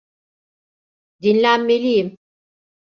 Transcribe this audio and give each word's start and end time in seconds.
Dinlenmeliyim. 1.21 2.17